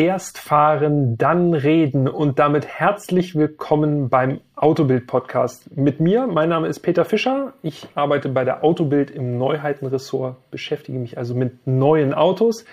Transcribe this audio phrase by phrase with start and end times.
[0.00, 5.76] Erst fahren, dann reden und damit herzlich willkommen beim Autobild Podcast.
[5.76, 7.52] Mit mir, mein Name ist Peter Fischer.
[7.60, 12.64] Ich arbeite bei der Autobild im Neuheitenressort, beschäftige mich also mit neuen Autos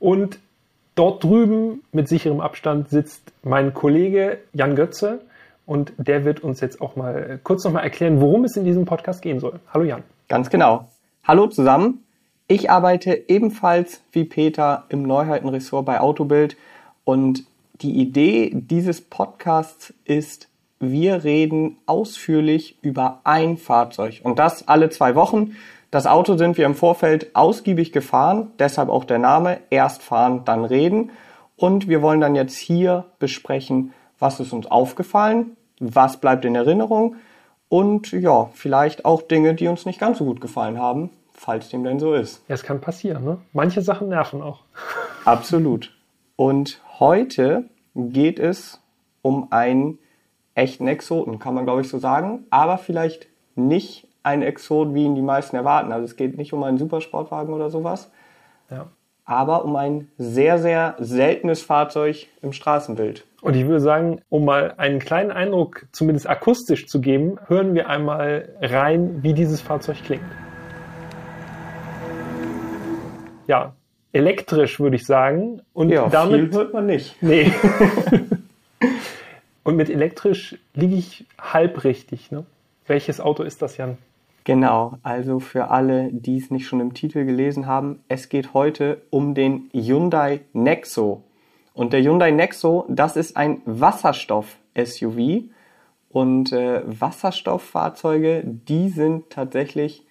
[0.00, 0.40] und
[0.96, 5.20] dort drüben mit sicherem Abstand sitzt mein Kollege Jan Götze
[5.66, 9.22] und der wird uns jetzt auch mal kurz nochmal erklären, worum es in diesem Podcast
[9.22, 9.60] gehen soll.
[9.72, 10.02] Hallo Jan.
[10.28, 10.88] Ganz genau.
[11.22, 12.03] Hallo zusammen.
[12.54, 16.56] Ich arbeite ebenfalls wie Peter im Neuheitenressort bei Autobild
[17.02, 17.42] und
[17.80, 25.16] die Idee dieses Podcasts ist, wir reden ausführlich über ein Fahrzeug und das alle zwei
[25.16, 25.56] Wochen.
[25.90, 30.64] Das Auto sind wir im Vorfeld ausgiebig gefahren, deshalb auch der Name, erst fahren, dann
[30.64, 31.10] reden.
[31.56, 37.16] Und wir wollen dann jetzt hier besprechen, was ist uns aufgefallen, was bleibt in Erinnerung
[37.68, 41.84] und ja, vielleicht auch Dinge, die uns nicht ganz so gut gefallen haben, falls dem
[41.84, 42.42] denn so ist.
[42.48, 43.38] Ja, es kann passieren, ne?
[43.52, 44.62] Manche Sachen nerven auch.
[45.24, 45.92] Absolut.
[46.36, 48.80] Und heute geht es
[49.22, 49.98] um einen
[50.54, 55.14] echten Exoten, kann man glaube ich so sagen, aber vielleicht nicht ein Exot, wie ihn
[55.14, 55.92] die meisten erwarten.
[55.92, 58.10] Also es geht nicht um einen Supersportwagen oder sowas,
[58.70, 58.86] ja.
[59.24, 63.26] aber um ein sehr, sehr seltenes Fahrzeug im Straßenbild.
[63.42, 67.88] Und ich würde sagen, um mal einen kleinen Eindruck, zumindest akustisch zu geben, hören wir
[67.88, 70.22] einmal rein, wie dieses Fahrzeug klingt
[73.46, 73.74] ja,
[74.12, 75.62] elektrisch, würde ich sagen.
[75.72, 77.16] Und ja, damit viel hört man nicht.
[77.22, 77.52] Nee.
[79.64, 82.30] Und mit elektrisch liege ich halb richtig.
[82.30, 82.44] Ne?
[82.86, 83.96] Welches Auto ist das, Jan?
[84.44, 89.00] Genau, also für alle, die es nicht schon im Titel gelesen haben, es geht heute
[89.08, 91.22] um den Hyundai Nexo.
[91.72, 95.44] Und der Hyundai Nexo, das ist ein Wasserstoff-SUV.
[96.10, 100.04] Und äh, Wasserstofffahrzeuge, die sind tatsächlich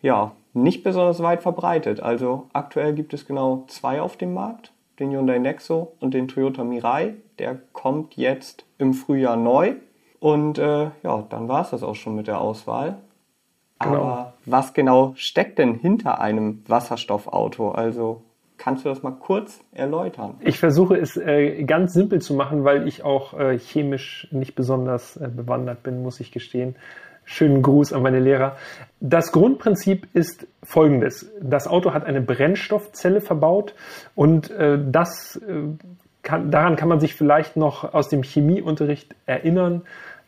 [0.00, 2.00] ja nicht besonders weit verbreitet.
[2.00, 6.64] Also aktuell gibt es genau zwei auf dem Markt, den Hyundai Nexo und den Toyota
[6.64, 7.14] Mirai.
[7.38, 9.74] Der kommt jetzt im Frühjahr neu.
[10.20, 12.98] Und äh, ja, dann war es das auch schon mit der Auswahl.
[13.80, 13.96] Genau.
[13.96, 17.72] Aber was genau steckt denn hinter einem Wasserstoffauto?
[17.72, 18.22] Also
[18.56, 20.36] kannst du das mal kurz erläutern?
[20.40, 25.16] Ich versuche es äh, ganz simpel zu machen, weil ich auch äh, chemisch nicht besonders
[25.16, 26.76] äh, bewandert bin, muss ich gestehen.
[27.24, 28.56] Schönen Gruß an meine Lehrer.
[29.00, 31.30] Das Grundprinzip ist folgendes.
[31.40, 33.74] Das Auto hat eine Brennstoffzelle verbaut
[34.14, 35.68] und äh, das, äh,
[36.22, 39.82] kann, daran kann man sich vielleicht noch aus dem Chemieunterricht erinnern.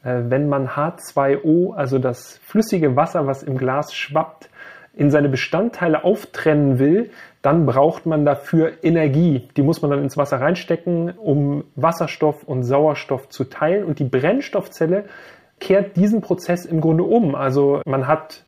[0.04, 4.48] Äh, wenn man H2O, also das flüssige Wasser, was im Glas schwappt,
[4.94, 7.10] in seine Bestandteile auftrennen will,
[7.42, 9.48] dann braucht man dafür Energie.
[9.56, 13.84] Die muss man dann ins Wasser reinstecken, um Wasserstoff und Sauerstoff zu teilen.
[13.84, 15.04] Und die Brennstoffzelle
[15.60, 17.34] kehrt diesen Prozess im Grunde um.
[17.34, 18.44] Also man hat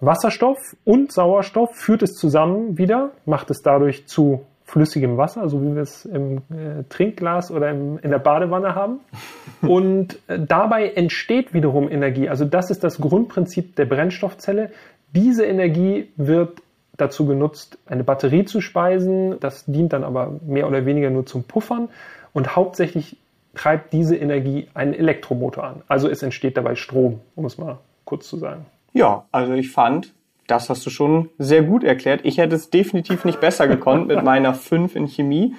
[0.00, 5.74] Wasserstoff und Sauerstoff, führt es zusammen wieder, macht es dadurch zu flüssigem Wasser, so wie
[5.74, 9.00] wir es im äh, Trinkglas oder im, in der Badewanne haben.
[9.62, 12.28] Und äh, dabei entsteht wiederum Energie.
[12.28, 14.70] Also das ist das Grundprinzip der Brennstoffzelle.
[15.12, 16.62] Diese Energie wird
[16.96, 19.40] dazu genutzt, eine Batterie zu speisen.
[19.40, 21.88] Das dient dann aber mehr oder weniger nur zum Puffern.
[22.32, 23.16] Und hauptsächlich
[23.54, 25.82] treibt diese Energie einen Elektromotor an.
[25.88, 28.66] Also es entsteht dabei Strom, um es mal kurz zu sagen.
[28.92, 30.12] Ja, also ich fand,
[30.46, 32.20] das hast du schon sehr gut erklärt.
[32.24, 35.54] Ich hätte es definitiv nicht besser gekonnt mit meiner 5 in Chemie.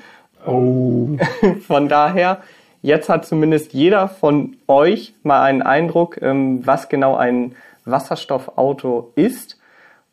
[0.45, 1.09] Oh.
[1.67, 2.41] Von daher,
[2.81, 9.59] jetzt hat zumindest jeder von euch mal einen Eindruck, ähm, was genau ein Wasserstoffauto ist.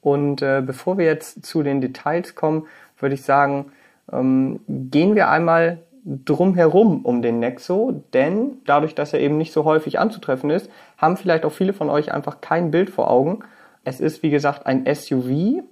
[0.00, 2.66] Und äh, bevor wir jetzt zu den Details kommen,
[2.98, 3.72] würde ich sagen,
[4.12, 9.64] ähm, gehen wir einmal drumherum um den Nexo, denn dadurch, dass er eben nicht so
[9.64, 13.40] häufig anzutreffen ist, haben vielleicht auch viele von euch einfach kein Bild vor Augen.
[13.84, 15.62] Es ist, wie gesagt, ein SUV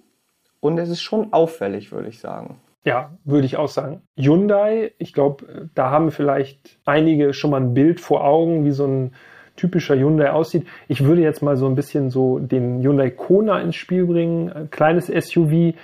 [0.61, 2.61] und es ist schon auffällig, würde ich sagen.
[2.85, 4.03] Ja, würde ich auch sagen.
[4.17, 8.87] Hyundai, ich glaube, da haben vielleicht einige schon mal ein Bild vor Augen, wie so
[8.87, 9.13] ein
[9.57, 10.67] typischer Hyundai aussieht.
[10.87, 15.07] Ich würde jetzt mal so ein bisschen so den Hyundai Kona ins Spiel bringen, kleines
[15.07, 15.75] SUV.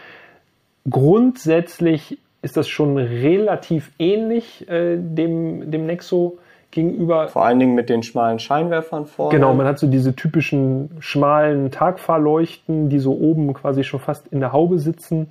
[0.88, 6.38] Grundsätzlich ist das schon relativ ähnlich äh, dem, dem Nexo
[6.72, 7.28] gegenüber.
[7.28, 9.34] Vor allen Dingen mit den schmalen Scheinwerfern vorne.
[9.34, 14.40] Genau, man hat so diese typischen schmalen Tagfahrleuchten, die so oben quasi schon fast in
[14.40, 15.28] der Haube sitzen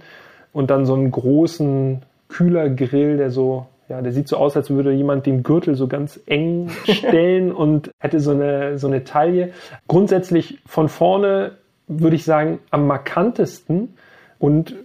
[0.53, 4.93] und dann so einen großen Kühlergrill, der so ja, der sieht so aus, als würde
[4.93, 9.51] jemand den Gürtel so ganz eng stellen und hätte so eine, so eine Taille.
[9.89, 11.57] Grundsätzlich von vorne
[11.87, 13.97] würde ich sagen am markantesten
[14.39, 14.75] und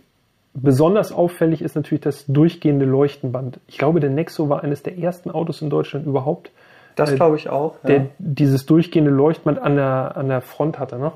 [0.63, 3.61] Besonders auffällig ist natürlich das durchgehende Leuchtenband.
[3.67, 6.51] Ich glaube, der Nexo war eines der ersten Autos in Deutschland überhaupt.
[6.95, 7.75] Das äh, glaube ich auch.
[7.83, 7.89] Ja.
[7.89, 10.99] Der dieses durchgehende Leuchtband an der, an der Front hatte.
[10.99, 11.13] Ne?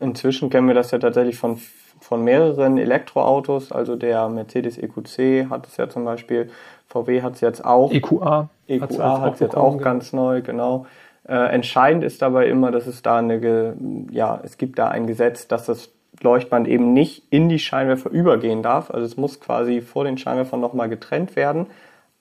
[0.00, 1.58] Inzwischen kennen wir das ja tatsächlich von
[2.00, 6.50] von mehreren Elektroautos, also der Mercedes EQC hat es ja zum Beispiel,
[6.86, 7.92] VW hat es jetzt auch.
[7.92, 8.48] EQA.
[8.66, 10.86] EQA hat es jetzt auch ganz neu, genau.
[11.26, 13.76] Äh, entscheidend ist dabei immer, dass es da eine,
[14.10, 15.90] ja, es gibt da ein Gesetz, dass das
[16.20, 18.90] Leuchtband eben nicht in die Scheinwerfer übergehen darf.
[18.90, 21.66] Also es muss quasi vor den Scheinwerfern nochmal getrennt werden.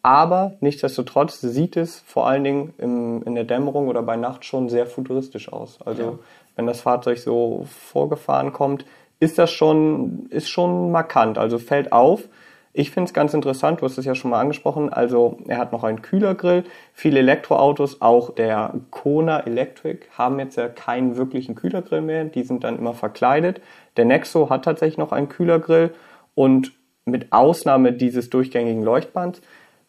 [0.03, 4.69] Aber nichtsdestotrotz sieht es vor allen Dingen im, in der Dämmerung oder bei Nacht schon
[4.69, 5.79] sehr futuristisch aus.
[5.83, 6.19] Also ja.
[6.55, 8.85] wenn das Fahrzeug so vorgefahren kommt,
[9.19, 11.37] ist das schon, ist schon markant.
[11.37, 12.29] Also fällt auf,
[12.73, 14.91] ich finde es ganz interessant, du hast es ja schon mal angesprochen.
[14.93, 16.63] Also er hat noch einen Kühlergrill.
[16.93, 22.25] Viele Elektroautos, auch der Kona Electric, haben jetzt ja keinen wirklichen Kühlergrill mehr.
[22.25, 23.61] Die sind dann immer verkleidet.
[23.97, 25.93] Der Nexo hat tatsächlich noch einen Kühlergrill
[26.35, 26.73] und
[27.05, 29.41] mit Ausnahme dieses durchgängigen Leuchtbands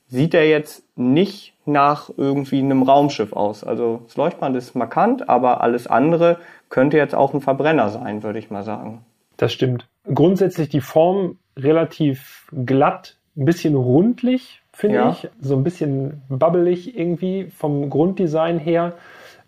[0.06, 3.62] sieht er jetzt nicht nach irgendwie einem Raumschiff aus.
[3.62, 6.38] Also das Leuchtband ist markant, aber alles andere
[6.70, 9.04] könnte jetzt auch ein Verbrenner sein, würde ich mal sagen.
[9.38, 9.88] Das stimmt.
[10.12, 15.10] Grundsätzlich die Form relativ glatt, ein bisschen rundlich, finde ja.
[15.10, 15.28] ich.
[15.40, 18.94] So ein bisschen babbelig irgendwie vom Grunddesign her.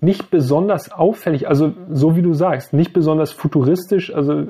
[0.00, 4.14] Nicht besonders auffällig, also so wie du sagst, nicht besonders futuristisch.
[4.14, 4.46] Also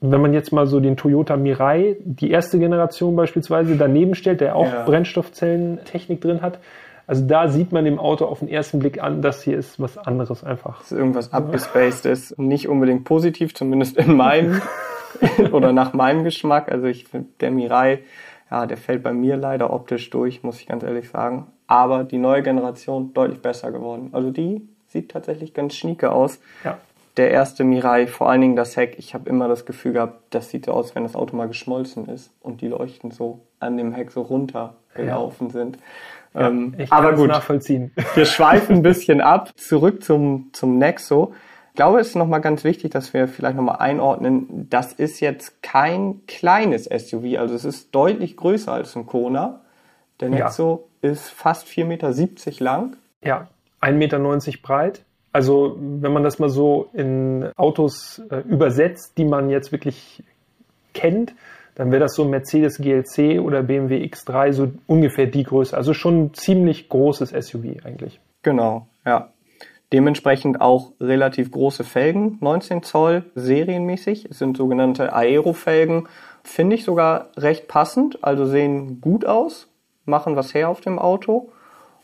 [0.00, 4.56] wenn man jetzt mal so den Toyota Mirai, die erste Generation beispielsweise, daneben stellt, der
[4.56, 4.84] auch ja.
[4.84, 6.58] Brennstoffzellentechnik drin hat,
[7.08, 9.96] also da sieht man dem Auto auf den ersten Blick an, das hier ist was
[9.96, 10.80] anderes einfach.
[10.80, 12.38] Das ist irgendwas abgespaced ist.
[12.38, 14.60] Nicht unbedingt positiv, zumindest in meinem
[15.52, 16.70] oder nach meinem Geschmack.
[16.70, 18.00] Also ich finde, der Mirai,
[18.50, 21.46] ja, der fällt bei mir leider optisch durch, muss ich ganz ehrlich sagen.
[21.66, 24.10] Aber die neue Generation deutlich besser geworden.
[24.12, 26.38] Also die sieht tatsächlich ganz schnieke aus.
[26.62, 26.76] Ja.
[27.16, 30.50] Der erste Mirai, vor allen Dingen das Heck, ich habe immer das Gefühl gehabt, das
[30.50, 33.92] sieht so aus, wenn das Auto mal geschmolzen ist und die Leuchten so an dem
[33.92, 35.52] Heck so runtergelaufen ja.
[35.52, 35.78] sind.
[36.34, 37.92] Ja, ähm, ich aber gut, nachvollziehen.
[38.14, 41.32] Wir schweifen ein bisschen ab, zurück zum, zum Nexo
[41.78, 46.22] glaube, es ist nochmal ganz wichtig, dass wir vielleicht nochmal einordnen, das ist jetzt kein
[46.26, 49.60] kleines SUV, also es ist deutlich größer als ein Kona.
[50.18, 51.10] Der Nexo ja.
[51.10, 52.96] ist fast 4,70 Meter lang.
[53.22, 53.46] Ja,
[53.80, 54.18] 1,90 Meter
[54.60, 55.04] breit.
[55.30, 60.24] Also wenn man das mal so in Autos äh, übersetzt, die man jetzt wirklich
[60.94, 61.32] kennt,
[61.78, 65.76] dann wäre das so Mercedes GLC oder BMW X3 so ungefähr die Größe.
[65.76, 68.20] Also schon ein ziemlich großes SUV eigentlich.
[68.42, 69.30] Genau, ja.
[69.92, 74.26] Dementsprechend auch relativ große Felgen, 19 Zoll serienmäßig.
[74.28, 76.08] Es sind sogenannte Aero-Felgen.
[76.42, 79.68] Finde ich sogar recht passend, also sehen gut aus,
[80.04, 81.52] machen was her auf dem Auto.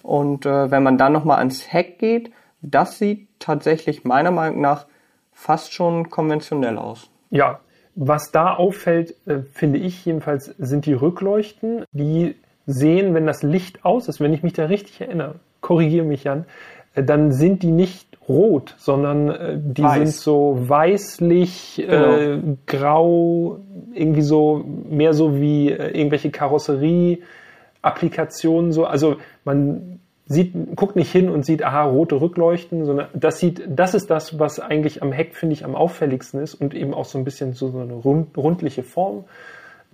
[0.03, 2.31] Und äh, wenn man dann nochmal ans Heck geht,
[2.63, 4.87] das sieht tatsächlich meiner Meinung nach
[5.33, 7.11] fast schon konventionell aus.
[7.31, 7.59] Ja,
[7.95, 11.85] was da auffällt, äh, finde ich jedenfalls, sind die Rückleuchten.
[11.93, 12.35] Die
[12.67, 16.47] sehen, wenn das Licht aus ist, wenn ich mich da richtig erinnere, korrigiere mich Jan,
[16.95, 19.97] dann sind die nicht rot, sondern äh, die Weiß.
[19.97, 22.17] sind so weißlich, äh, genau.
[22.17, 23.59] äh, grau,
[23.93, 28.87] irgendwie so mehr so wie äh, irgendwelche Karosserie-Applikationen so.
[28.87, 29.94] Also man
[30.27, 34.39] sieht, guckt nicht hin und sieht, aha, rote Rückleuchten, sondern das sieht, das ist das,
[34.39, 37.53] was eigentlich am Heck, finde ich, am auffälligsten ist und eben auch so ein bisschen
[37.53, 39.25] so, so eine rund, rundliche Form.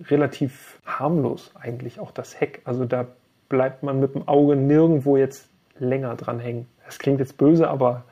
[0.09, 2.63] Relativ harmlos eigentlich auch das Heck.
[2.65, 3.07] Also da
[3.49, 6.67] bleibt man mit dem Auge nirgendwo jetzt länger dran hängen.
[6.87, 8.05] Das klingt jetzt böse, aber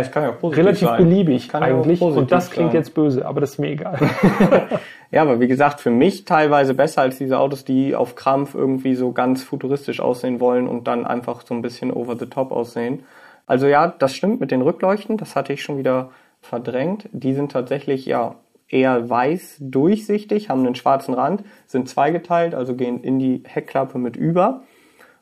[0.00, 0.98] es kann ja auch relativ sein.
[0.98, 2.00] beliebig eigentlich.
[2.00, 2.80] Ja und das klingt sein.
[2.80, 3.98] jetzt böse, aber das ist mir egal.
[5.12, 8.96] ja, aber wie gesagt, für mich teilweise besser als diese Autos, die auf Krampf irgendwie
[8.96, 13.04] so ganz futuristisch aussehen wollen und dann einfach so ein bisschen over the top aussehen.
[13.46, 17.08] Also ja, das stimmt mit den Rückleuchten, das hatte ich schon wieder verdrängt.
[17.12, 18.34] Die sind tatsächlich ja
[18.68, 24.16] eher weiß durchsichtig, haben einen schwarzen Rand, sind zweigeteilt, also gehen in die Heckklappe mit
[24.16, 24.62] über.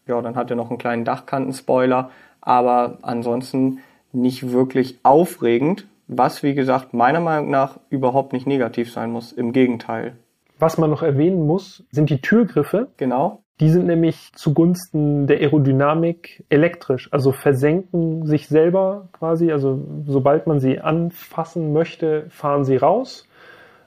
[0.07, 2.11] Ja, dann hat er noch einen kleinen Dachkantenspoiler
[2.43, 3.79] aber ansonsten
[4.13, 9.33] nicht wirklich aufregend, was wie gesagt meiner Meinung nach überhaupt nicht negativ sein muss.
[9.33, 10.17] Im Gegenteil.
[10.59, 12.89] Was man noch erwähnen muss, sind die Türgriffe.
[12.97, 13.43] Genau.
[13.61, 19.53] Die sind nämlich zugunsten der Aerodynamik elektrisch, also versenken sich selber quasi.
[19.53, 23.29] Also sobald man sie anfassen möchte, fahren sie raus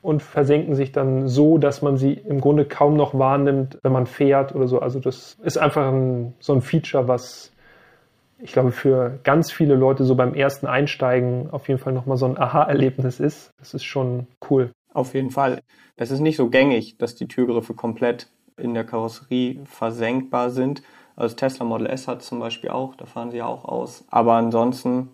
[0.01, 4.05] und versenken sich dann so, dass man sie im Grunde kaum noch wahrnimmt, wenn man
[4.05, 4.79] fährt oder so.
[4.79, 7.51] Also das ist einfach ein, so ein Feature, was
[8.39, 12.25] ich glaube, für ganz viele Leute so beim ersten Einsteigen auf jeden Fall nochmal so
[12.25, 13.51] ein Aha-Erlebnis ist.
[13.57, 14.71] Das ist schon cool.
[14.93, 15.61] Auf jeden Fall.
[15.95, 20.83] Es ist nicht so gängig, dass die Türgriffe komplett in der Karosserie versenkbar sind.
[21.15, 24.05] Also Tesla Model S hat zum Beispiel auch, da fahren sie auch aus.
[24.09, 25.09] Aber ansonsten,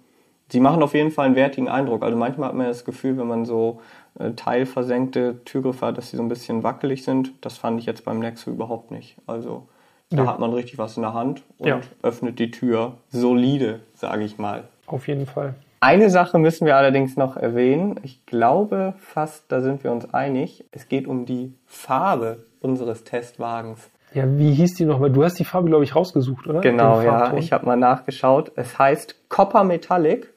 [0.52, 2.04] sie machen auf jeden Fall einen wertigen Eindruck.
[2.04, 3.82] Also manchmal hat man das Gefühl, wenn man so
[4.20, 7.34] äh, teilversenkte Türgriffe hat, dass sie so ein bisschen wackelig sind.
[7.42, 9.18] Das fand ich jetzt beim Nexo überhaupt nicht.
[9.28, 9.68] Also
[10.12, 10.28] da ja.
[10.28, 11.80] hat man richtig was in der Hand und ja.
[12.04, 14.66] öffnet die Tür solide, sage ich mal.
[14.86, 15.56] Auf jeden Fall.
[15.80, 18.00] Eine Sache müssen wir allerdings noch erwähnen.
[18.04, 20.64] Ich glaube fast, da sind wir uns einig.
[20.72, 23.90] Es geht um die Farbe unseres Testwagens.
[24.14, 25.10] Ja, wie hieß die nochmal?
[25.10, 26.60] Du hast die Farbe, glaube ich, rausgesucht, oder?
[26.62, 27.34] Genau, ja.
[27.36, 28.52] Ich habe mal nachgeschaut.
[28.56, 30.32] Es heißt Copper Metallic.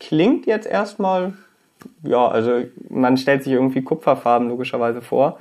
[0.00, 1.32] Klingt jetzt erstmal,
[2.02, 5.38] ja, also man stellt sich irgendwie Kupferfarben logischerweise vor.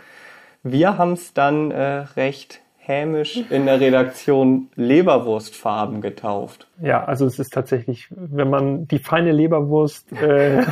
[0.62, 6.68] Wir haben es dann äh, recht hämisch in der Redaktion Leberwurstfarben getauft.
[6.82, 10.64] Ja, also es ist tatsächlich, wenn man die feine Leberwurst äh,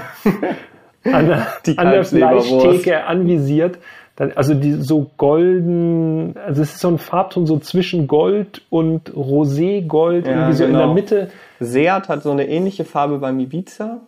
[1.04, 3.78] an der, die an der Fleischtheke anvisiert,
[4.18, 9.14] dann, also die so golden, also es ist so ein Farbton so zwischen Gold und
[9.16, 10.66] Roségold, ja, irgendwie so genau.
[10.66, 10.94] in der genau.
[10.94, 11.32] Mitte.
[11.62, 14.02] Seat hat so eine ähnliche Farbe beim Ibiza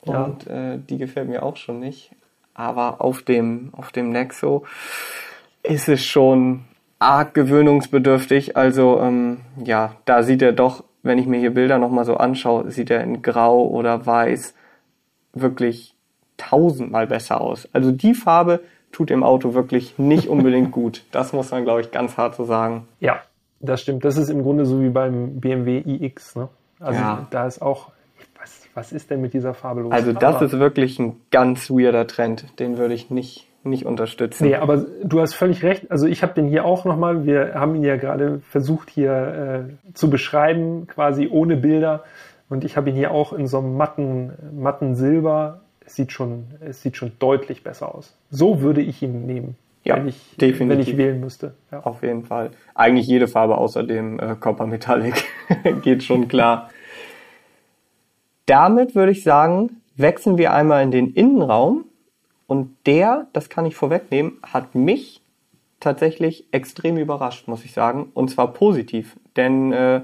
[0.00, 0.74] und ja.
[0.74, 2.10] äh, die gefällt mir auch schon nicht.
[2.54, 4.64] Aber auf dem, auf dem Nexo
[5.62, 6.64] ist es schon
[7.00, 8.56] arg gewöhnungsbedürftig.
[8.56, 12.70] Also ähm, ja, da sieht er doch, wenn ich mir hier Bilder nochmal so anschaue,
[12.70, 14.54] sieht er in Grau oder Weiß
[15.32, 15.96] wirklich
[16.36, 17.68] tausendmal besser aus.
[17.72, 18.60] Also die Farbe
[18.92, 21.04] tut dem Auto wirklich nicht unbedingt gut.
[21.10, 22.86] Das muss man, glaube ich, ganz hart so sagen.
[23.00, 23.20] Ja,
[23.60, 24.04] das stimmt.
[24.04, 26.36] Das ist im Grunde so wie beim BMW iX.
[26.36, 26.48] Ne?
[26.78, 27.26] Also ja.
[27.30, 27.92] da ist auch,
[28.38, 29.92] was, was ist denn mit dieser Farbe los?
[29.92, 32.58] Also das Aber ist wirklich ein ganz weirder Trend.
[32.58, 34.46] Den würde ich nicht nicht unterstützen.
[34.46, 35.90] Nee, aber du hast völlig recht.
[35.90, 39.92] Also ich habe den hier auch nochmal, wir haben ihn ja gerade versucht hier äh,
[39.94, 42.04] zu beschreiben, quasi ohne Bilder.
[42.48, 45.60] Und ich habe ihn hier auch in so einem matten, matten Silber.
[45.84, 48.16] Es sieht schon, es sieht schon deutlich besser aus.
[48.30, 49.56] So würde ich ihn nehmen.
[49.84, 50.68] Ja, wenn ich, definitiv.
[50.68, 51.54] wenn ich wählen müsste.
[51.70, 51.80] Ja.
[51.80, 52.50] Auf jeden Fall.
[52.74, 55.24] Eigentlich jede Farbe außer dem äh, Copper Metallic
[55.82, 56.70] geht schon klar.
[58.46, 61.84] Damit würde ich sagen, wechseln wir einmal in den Innenraum
[62.50, 65.22] und der, das kann ich vorwegnehmen, hat mich
[65.78, 68.10] tatsächlich extrem überrascht, muss ich sagen.
[68.12, 69.14] Und zwar positiv.
[69.36, 70.00] Denn äh,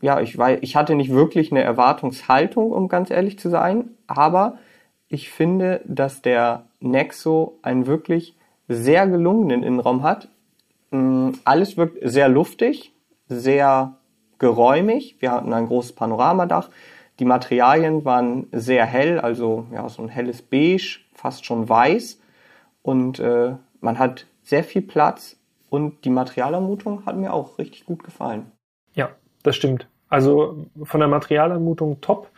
[0.00, 3.90] ja, ich, weiß, ich hatte nicht wirklich eine Erwartungshaltung, um ganz ehrlich zu sein.
[4.08, 4.58] Aber
[5.06, 8.34] ich finde, dass der Nexo einen wirklich
[8.66, 10.30] sehr gelungenen Innenraum hat.
[10.90, 12.92] Mm, alles wirkt sehr luftig,
[13.28, 13.94] sehr
[14.40, 15.18] geräumig.
[15.20, 16.68] Wir hatten ein großes Panoramadach.
[17.18, 22.20] Die Materialien waren sehr hell, also ja, so ein helles Beige, fast schon weiß.
[22.82, 25.36] Und äh, man hat sehr viel Platz
[25.68, 28.52] und die Materialanmutung hat mir auch richtig gut gefallen.
[28.94, 29.10] Ja,
[29.42, 29.88] das stimmt.
[30.08, 32.30] Also von der Materialanmutung top.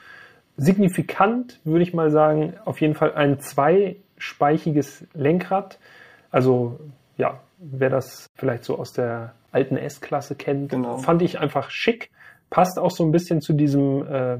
[0.56, 5.78] Signifikant würde ich mal sagen, auf jeden Fall ein zweispeichiges Lenkrad.
[6.30, 6.80] Also
[7.16, 10.98] ja, wer das vielleicht so aus der alten S-Klasse kennt, genau.
[10.98, 12.10] fand ich einfach schick.
[12.50, 14.38] Passt auch so ein bisschen zu diesem äh,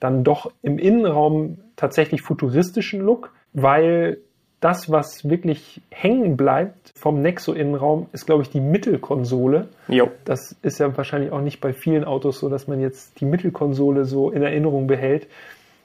[0.00, 4.18] dann doch im Innenraum tatsächlich futuristischen Look, weil
[4.60, 9.68] das, was wirklich hängen bleibt vom Nexo-Innenraum, ist, glaube ich, die Mittelkonsole.
[9.88, 10.10] Jo.
[10.24, 14.04] Das ist ja wahrscheinlich auch nicht bei vielen Autos so, dass man jetzt die Mittelkonsole
[14.04, 15.28] so in Erinnerung behält.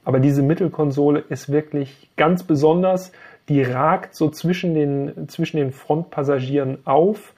[0.04, 3.14] Aber diese Mittelkonsole ist wirklich ganz besonders.
[3.48, 7.34] Die ragt so zwischen den, zwischen den Frontpassagieren auf,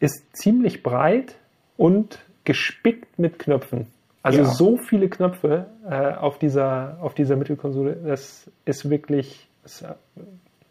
[0.00, 1.36] ist ziemlich breit
[1.76, 3.86] und gespickt mit Knöpfen.
[4.22, 4.44] Also ja.
[4.44, 9.94] so viele Knöpfe äh, auf, dieser, auf dieser Mittelkonsole, das ist wirklich, das, äh,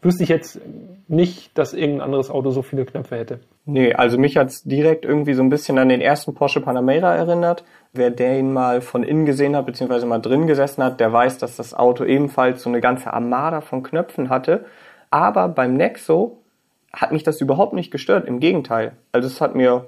[0.02, 0.62] wüsste ich jetzt
[1.08, 3.40] nicht, dass irgendein anderes Auto so viele Knöpfe hätte.
[3.66, 7.64] Nee, also mich hat's direkt irgendwie so ein bisschen an den ersten Porsche Panamera erinnert.
[7.92, 11.56] Wer den mal von innen gesehen hat, beziehungsweise mal drin gesessen hat, der weiß, dass
[11.56, 14.66] das Auto ebenfalls so eine ganze Armada von Knöpfen hatte.
[15.10, 16.38] Aber beim Nexo
[16.94, 18.28] hat mich das überhaupt nicht gestört.
[18.28, 18.94] Im Gegenteil.
[19.12, 19.88] Also es hat mir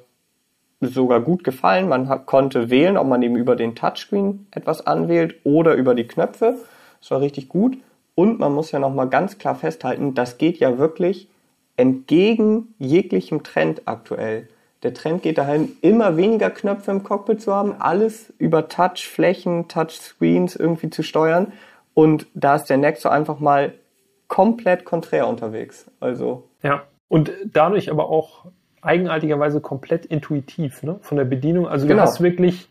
[0.81, 1.87] sogar gut gefallen.
[1.87, 6.55] Man konnte wählen, ob man eben über den Touchscreen etwas anwählt oder über die Knöpfe.
[6.99, 7.77] Das war richtig gut.
[8.15, 11.29] Und man muss ja nochmal ganz klar festhalten, das geht ja wirklich
[11.77, 14.47] entgegen jeglichem Trend aktuell.
[14.83, 20.55] Der Trend geht dahin, immer weniger Knöpfe im Cockpit zu haben, alles über Touchflächen, Touchscreens
[20.55, 21.53] irgendwie zu steuern.
[21.93, 23.73] Und da ist der Nexo einfach mal
[24.27, 25.89] komplett konträr unterwegs.
[25.99, 26.47] Also.
[26.63, 26.83] Ja.
[27.07, 28.45] Und dadurch aber auch
[28.81, 30.97] eigenartigerweise komplett intuitiv ne?
[31.01, 31.67] von der Bedienung.
[31.67, 31.99] Also genau.
[31.99, 32.69] du hast wirklich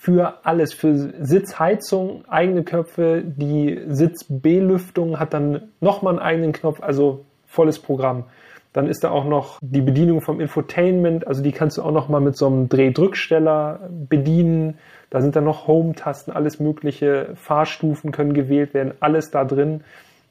[0.00, 7.26] für alles, für Sitzheizung eigene Köpfe, die Sitzbelüftung hat dann nochmal einen eigenen Knopf, also
[7.46, 8.24] volles Programm.
[8.72, 12.20] Dann ist da auch noch die Bedienung vom Infotainment, also die kannst du auch nochmal
[12.20, 14.78] mit so einem Drehdrücksteller bedienen.
[15.10, 19.82] Da sind dann noch Home-Tasten, alles mögliche, Fahrstufen können gewählt werden, alles da drin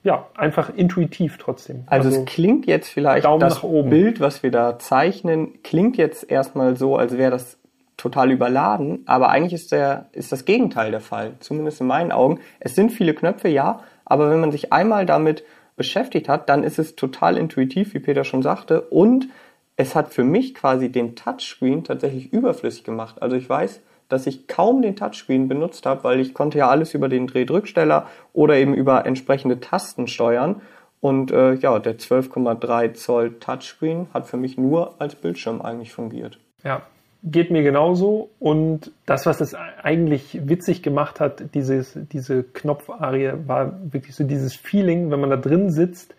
[0.04, 1.84] ja, einfach intuitiv trotzdem.
[1.88, 6.30] Also, also es klingt jetzt vielleicht, Daumen das Bild, was wir da zeichnen, klingt jetzt
[6.30, 7.58] erstmal so, als wäre das
[7.98, 12.40] total überladen, aber eigentlich ist, der, ist das Gegenteil der Fall, zumindest in meinen Augen.
[12.62, 15.44] Es sind viele Knöpfe, ja, aber wenn man sich einmal damit
[15.76, 19.28] beschäftigt hat, dann ist es total intuitiv, wie Peter schon sagte, und
[19.76, 23.22] es hat für mich quasi den Touchscreen tatsächlich überflüssig gemacht.
[23.22, 26.94] Also ich weiß, dass ich kaum den Touchscreen benutzt habe, weil ich konnte ja alles
[26.94, 30.62] über den Drehdrücksteller oder eben über entsprechende Tasten steuern.
[31.00, 36.40] Und äh, ja, der 12,3 Zoll Touchscreen hat für mich nur als Bildschirm eigentlich fungiert.
[36.64, 36.82] Ja,
[37.24, 38.30] geht mir genauso.
[38.40, 44.56] Und das, was es eigentlich witzig gemacht hat, dieses, diese Knopfarie, war wirklich so dieses
[44.56, 46.16] Feeling, wenn man da drin sitzt.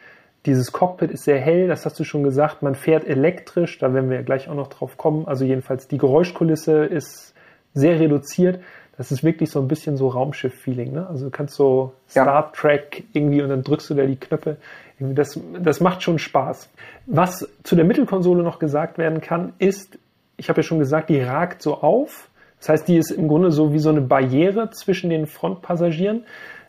[0.47, 2.63] Dieses Cockpit ist sehr hell, das hast du schon gesagt.
[2.63, 5.27] Man fährt elektrisch, da werden wir gleich auch noch drauf kommen.
[5.27, 7.35] Also jedenfalls die Geräuschkulisse ist
[7.75, 8.61] sehr reduziert.
[8.97, 10.93] Das ist wirklich so ein bisschen so Raumschiff-Feeling.
[10.93, 11.07] Ne?
[11.09, 12.51] Also du kannst so Star ja.
[12.55, 14.59] Trek irgendwie und dann drückst du da die Knöpfe.
[14.99, 16.69] Das, das macht schon Spaß.
[17.07, 19.99] Was zu der Mittelkonsole noch gesagt werden kann, ist,
[20.37, 22.29] ich habe ja schon gesagt, die ragt so auf.
[22.59, 26.27] Das heißt, die ist im Grunde so wie so eine Barriere zwischen den Frontpassagieren.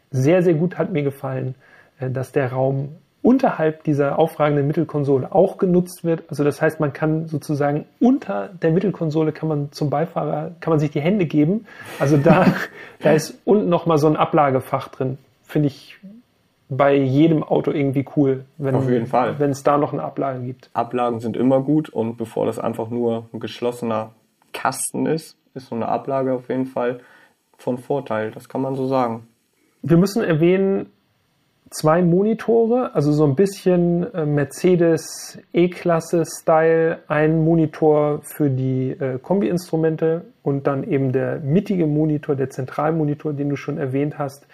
[0.10, 1.56] Sehr, sehr gut hat mir gefallen,
[2.00, 6.24] äh, dass der Raum unterhalb dieser aufragenden Mittelkonsole auch genutzt wird.
[6.30, 10.80] Also das heißt, man kann sozusagen unter der Mittelkonsole kann man zum Beifahrer, kann man
[10.80, 11.66] sich die Hände geben.
[12.00, 12.46] Also da,
[13.00, 15.18] da ist unten nochmal so ein Ablagefach drin.
[15.44, 16.00] Finde ich
[16.70, 19.38] bei jedem Auto irgendwie cool, wenn, Auf jeden Fall.
[19.40, 20.70] wenn es da noch eine Ablage gibt.
[20.74, 24.12] Ablagen sind immer gut und bevor das einfach nur ein geschlossener
[24.54, 27.02] Kasten ist, ist so eine Ablage auf jeden Fall
[27.58, 28.32] von Vorteil.
[28.32, 29.28] Das kann man so sagen.
[29.82, 30.88] Wir müssen erwähnen,
[31.72, 40.26] zwei Monitore, also so ein bisschen äh, Mercedes E-Klasse-Style, ein Monitor für die äh, Kombi-Instrumente
[40.44, 44.46] und dann eben der mittige Monitor, der Zentralmonitor, den du schon erwähnt hast.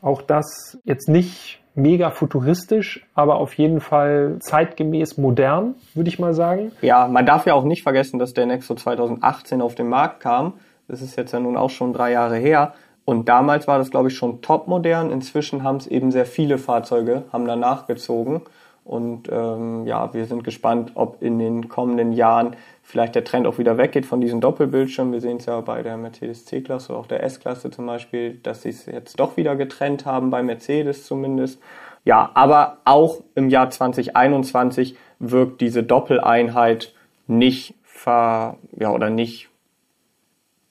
[0.00, 6.34] Auch das jetzt nicht mega futuristisch, aber auf jeden Fall zeitgemäß modern, würde ich mal
[6.34, 6.72] sagen.
[6.80, 10.54] Ja, man darf ja auch nicht vergessen, dass der Nexo 2018 auf den Markt kam.
[10.88, 12.74] Das ist jetzt ja nun auch schon drei Jahre her.
[13.04, 15.10] Und damals war das, glaube ich, schon topmodern.
[15.10, 18.42] Inzwischen haben es eben sehr viele Fahrzeuge, haben da nachgezogen.
[18.84, 23.58] Und ähm, ja, wir sind gespannt, ob in den kommenden Jahren vielleicht der Trend auch
[23.58, 25.12] wieder weggeht von diesen Doppelbildschirmen.
[25.12, 28.62] Wir sehen es ja bei der Mercedes C-Klasse oder auch der S-Klasse zum Beispiel, dass
[28.62, 31.60] sie es jetzt doch wieder getrennt haben, bei Mercedes zumindest.
[32.04, 36.92] Ja, aber auch im Jahr 2021 wirkt diese Doppeleinheit
[37.28, 39.48] nicht ver, ja, oder nicht,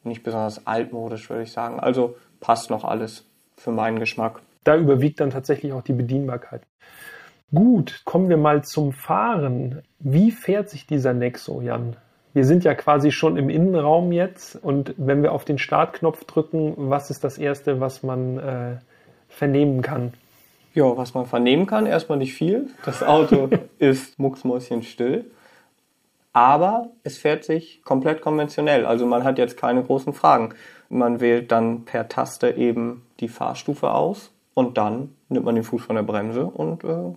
[0.03, 1.79] nicht besonders altmodisch, würde ich sagen.
[1.79, 3.25] Also passt noch alles
[3.57, 4.41] für meinen Geschmack.
[4.63, 6.61] Da überwiegt dann tatsächlich auch die Bedienbarkeit.
[7.53, 9.81] Gut, kommen wir mal zum Fahren.
[9.99, 11.97] Wie fährt sich dieser Nexo, Jan?
[12.33, 16.73] Wir sind ja quasi schon im Innenraum jetzt und wenn wir auf den Startknopf drücken,
[16.77, 18.77] was ist das Erste, was man äh,
[19.27, 20.13] vernehmen kann?
[20.73, 22.69] Ja, was man vernehmen kann, erstmal nicht viel.
[22.85, 25.25] Das Auto ist mucksmäuschenstill.
[26.33, 28.85] Aber es fährt sich komplett konventionell.
[28.85, 30.53] Also man hat jetzt keine großen Fragen.
[30.89, 35.83] Man wählt dann per Taste eben die Fahrstufe aus und dann nimmt man den Fuß
[35.83, 37.13] von der Bremse und äh,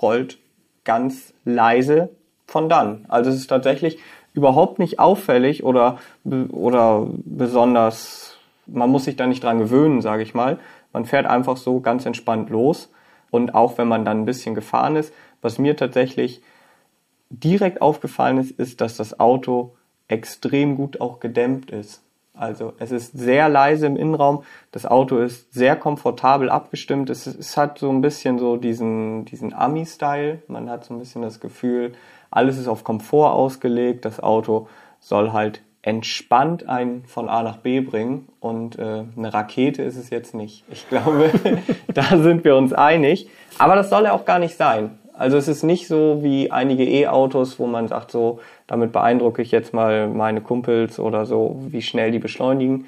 [0.00, 0.38] rollt
[0.84, 2.10] ganz leise
[2.46, 3.04] von dann.
[3.08, 3.98] Also es ist tatsächlich
[4.32, 10.34] überhaupt nicht auffällig oder, oder besonders, man muss sich da nicht dran gewöhnen, sage ich
[10.34, 10.58] mal.
[10.92, 12.90] Man fährt einfach so ganz entspannt los.
[13.30, 16.40] Und auch wenn man dann ein bisschen gefahren ist, was mir tatsächlich
[17.30, 19.74] direkt aufgefallen ist, ist, dass das Auto
[20.08, 22.02] extrem gut auch gedämmt ist.
[22.34, 27.56] Also es ist sehr leise im Innenraum, das Auto ist sehr komfortabel abgestimmt, es, es
[27.56, 31.94] hat so ein bisschen so diesen, diesen Ami-Style, man hat so ein bisschen das Gefühl,
[32.30, 34.68] alles ist auf Komfort ausgelegt, das Auto
[35.00, 40.10] soll halt entspannt einen von A nach B bringen und äh, eine Rakete ist es
[40.10, 40.64] jetzt nicht.
[40.70, 41.30] Ich glaube,
[41.94, 43.28] da sind wir uns einig.
[43.58, 44.98] Aber das soll ja auch gar nicht sein.
[45.18, 49.50] Also es ist nicht so wie einige E-Autos, wo man sagt, so, damit beeindrucke ich
[49.50, 52.86] jetzt mal meine Kumpels oder so, wie schnell die beschleunigen.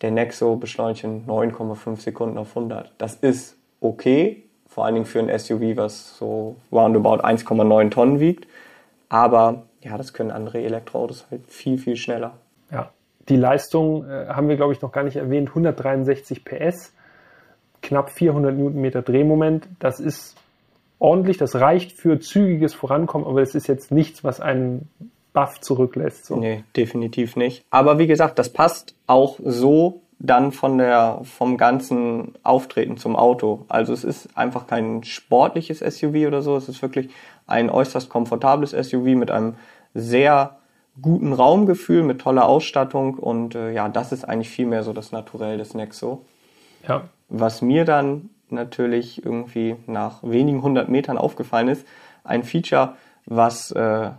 [0.00, 2.90] Der Nexo beschleunigt in 9,5 Sekunden auf 100.
[2.98, 8.48] Das ist okay, vor allen Dingen für ein SUV, was so roundabout 1,9 Tonnen wiegt.
[9.08, 12.32] Aber ja, das können andere Elektroautos halt viel, viel schneller.
[12.72, 12.90] Ja,
[13.28, 15.50] die Leistung äh, haben wir, glaube ich, noch gar nicht erwähnt.
[15.50, 16.94] 163 PS,
[17.80, 19.68] knapp 400 Newtonmeter Drehmoment.
[19.78, 20.34] Das ist
[21.00, 24.88] ordentlich, das reicht für zügiges Vorankommen, aber es ist jetzt nichts, was einen
[25.32, 26.26] Buff zurücklässt.
[26.26, 26.36] So.
[26.36, 27.64] Nee, definitiv nicht.
[27.70, 33.64] Aber wie gesagt, das passt auch so dann von der, vom ganzen Auftreten zum Auto.
[33.68, 37.08] Also es ist einfach kein sportliches SUV oder so, es ist wirklich
[37.46, 39.54] ein äußerst komfortables SUV mit einem
[39.94, 40.58] sehr
[41.00, 45.10] guten Raumgefühl, mit toller Ausstattung und äh, ja, das ist eigentlich viel mehr so das
[45.10, 46.26] Naturell des Nexo.
[46.86, 47.08] Ja.
[47.30, 51.86] Was mir dann natürlich irgendwie nach wenigen hundert Metern aufgefallen ist.
[52.24, 54.10] Ein Feature, was äh,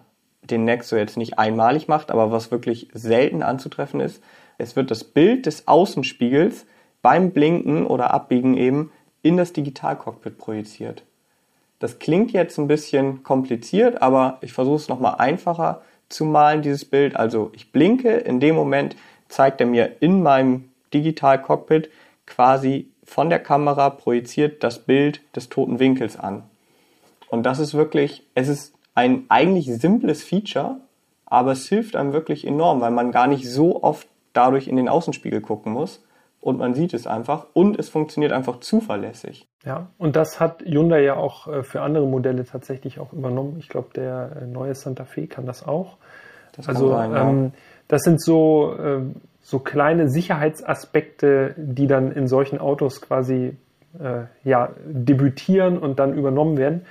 [0.43, 4.23] den Nexo jetzt nicht einmalig macht, aber was wirklich selten anzutreffen ist.
[4.57, 6.65] Es wird das Bild des Außenspiegels
[7.01, 8.91] beim Blinken oder Abbiegen eben
[9.21, 11.03] in das Digitalcockpit projiziert.
[11.79, 16.85] Das klingt jetzt ein bisschen kompliziert, aber ich versuche es nochmal einfacher zu malen, dieses
[16.85, 17.15] Bild.
[17.15, 18.95] Also ich blinke, in dem Moment
[19.29, 21.89] zeigt er mir in meinem Digital-Cockpit
[22.27, 26.43] quasi von der Kamera projiziert das Bild des toten Winkels an.
[27.29, 30.77] Und das ist wirklich, es ist ein eigentlich simples Feature,
[31.25, 34.87] aber es hilft einem wirklich enorm, weil man gar nicht so oft dadurch in den
[34.87, 36.01] Außenspiegel gucken muss
[36.39, 39.45] und man sieht es einfach und es funktioniert einfach zuverlässig.
[39.65, 43.57] Ja, und das hat Hyundai ja auch äh, für andere Modelle tatsächlich auch übernommen.
[43.59, 45.97] Ich glaube, der äh, neue Santa Fe kann das auch.
[46.53, 47.29] Das also sein, ja.
[47.29, 47.51] ähm,
[47.89, 49.01] das sind so, äh,
[49.41, 53.57] so kleine Sicherheitsaspekte, die dann in solchen Autos quasi
[53.99, 56.85] äh, ja, debütieren und dann übernommen werden.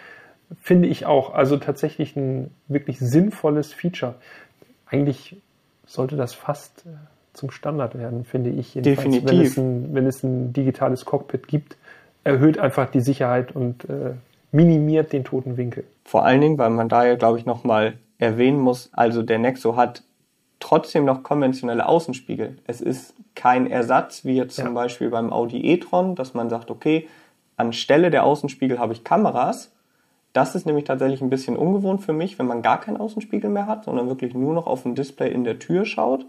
[0.60, 1.32] Finde ich auch.
[1.32, 4.16] Also tatsächlich ein wirklich sinnvolles Feature.
[4.86, 5.40] Eigentlich
[5.86, 6.90] sollte das fast äh,
[7.32, 8.72] zum Standard werden, finde ich.
[8.74, 9.30] Definitiv.
[9.30, 11.76] Wenn es, ein, wenn es ein digitales Cockpit gibt,
[12.24, 14.14] erhöht einfach die Sicherheit und äh,
[14.52, 15.84] minimiert den toten Winkel.
[16.04, 19.76] Vor allen Dingen, weil man da ja, glaube ich, nochmal erwähnen muss, also der Nexo
[19.76, 20.02] hat
[20.60, 22.58] trotzdem noch konventionelle Außenspiegel.
[22.66, 24.64] Es ist kein Ersatz, wie jetzt ja.
[24.64, 27.08] zum Beispiel beim Audi e-tron, dass man sagt, okay,
[27.56, 29.72] anstelle der Außenspiegel habe ich Kameras.
[30.32, 33.66] Das ist nämlich tatsächlich ein bisschen ungewohnt für mich, wenn man gar keinen Außenspiegel mehr
[33.66, 36.26] hat, sondern wirklich nur noch auf ein Display in der Tür schaut.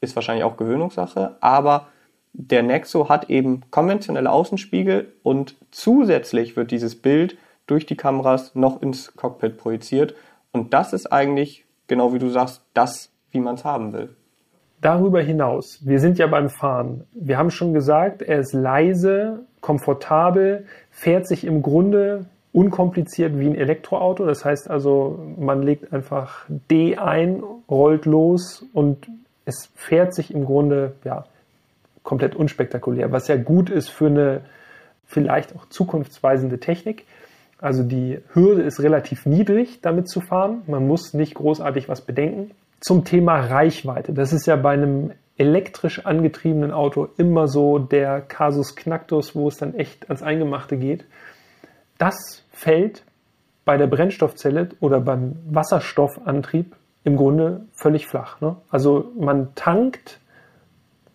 [0.00, 1.88] Ist wahrscheinlich auch Gewöhnungssache, aber
[2.32, 8.80] der Nexo hat eben konventionelle Außenspiegel und zusätzlich wird dieses Bild durch die Kameras noch
[8.80, 10.14] ins Cockpit projiziert.
[10.52, 14.10] Und das ist eigentlich, genau wie du sagst, das, wie man es haben will.
[14.80, 17.04] Darüber hinaus, wir sind ja beim Fahren.
[17.12, 23.56] Wir haben schon gesagt, er ist leise, komfortabel, fährt sich im Grunde unkompliziert wie ein
[23.56, 24.24] Elektroauto.
[24.24, 29.08] Das heißt also, man legt einfach D ein, rollt los und
[29.44, 31.24] es fährt sich im Grunde ja,
[32.04, 34.42] komplett unspektakulär, was ja gut ist für eine
[35.06, 37.04] vielleicht auch zukunftsweisende Technik.
[37.60, 40.62] Also die Hürde ist relativ niedrig, damit zu fahren.
[40.66, 42.52] Man muss nicht großartig was bedenken.
[42.80, 44.12] Zum Thema Reichweite.
[44.12, 49.56] Das ist ja bei einem elektrisch angetriebenen Auto immer so der Kasus Knacktus, wo es
[49.56, 51.06] dann echt ans Eingemachte geht.
[51.96, 53.04] Das fällt
[53.64, 58.40] bei der Brennstoffzelle oder beim Wasserstoffantrieb im Grunde völlig flach.
[58.40, 58.56] Ne?
[58.70, 60.20] Also man tankt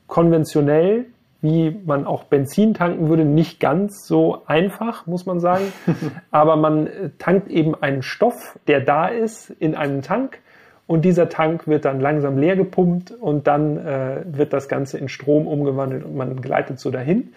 [0.08, 1.06] konventionell,
[1.42, 5.74] wie man auch Benzin tanken würde, nicht ganz so einfach, muss man sagen.
[6.32, 10.40] Aber man tankt eben einen Stoff, der da ist, in einen Tank.
[10.86, 15.08] Und dieser Tank wird dann langsam leer gepumpt und dann äh, wird das Ganze in
[15.08, 17.34] Strom umgewandelt und man gleitet so dahin.